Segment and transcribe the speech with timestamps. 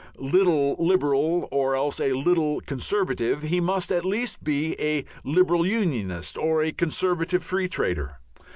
[0.17, 5.63] little Liber al, or else a little Conservative," he must at least be a Liberal
[5.63, 8.17] Unionist or a Conservative Free Trader.